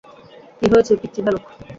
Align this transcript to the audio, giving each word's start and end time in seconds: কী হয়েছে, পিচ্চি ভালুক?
কী 0.59 0.65
হয়েছে, 0.71 0.93
পিচ্চি 1.01 1.19
ভালুক? 1.25 1.43